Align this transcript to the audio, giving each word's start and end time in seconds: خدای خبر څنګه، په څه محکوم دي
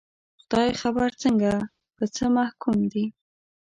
خدای 0.41 0.69
خبر 0.81 1.09
څنګه، 1.21 1.51
په 1.95 2.03
څه 2.15 2.23
محکوم 2.37 2.77
دي 2.91 3.05